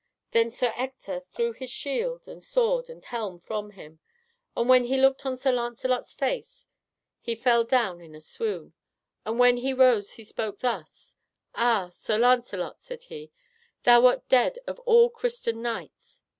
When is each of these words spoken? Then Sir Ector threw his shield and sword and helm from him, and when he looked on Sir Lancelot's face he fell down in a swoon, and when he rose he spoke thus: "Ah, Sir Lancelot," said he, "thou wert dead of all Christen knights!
Then 0.31 0.49
Sir 0.49 0.73
Ector 0.77 1.19
threw 1.19 1.51
his 1.53 1.69
shield 1.69 2.27
and 2.27 2.43
sword 2.43 2.89
and 2.89 3.05
helm 3.05 3.39
from 3.39 3.69
him, 3.73 3.99
and 4.57 4.67
when 4.67 4.85
he 4.85 4.97
looked 4.97 5.27
on 5.27 5.37
Sir 5.37 5.51
Lancelot's 5.51 6.11
face 6.11 6.67
he 7.21 7.35
fell 7.35 7.63
down 7.63 8.01
in 8.01 8.15
a 8.15 8.19
swoon, 8.19 8.73
and 9.25 9.37
when 9.37 9.57
he 9.57 9.73
rose 9.75 10.13
he 10.13 10.23
spoke 10.23 10.57
thus: 10.57 11.13
"Ah, 11.53 11.89
Sir 11.91 12.17
Lancelot," 12.17 12.81
said 12.81 13.03
he, 13.03 13.29
"thou 13.83 14.01
wert 14.01 14.27
dead 14.27 14.57
of 14.65 14.79
all 14.87 15.07
Christen 15.11 15.61
knights! 15.61 16.23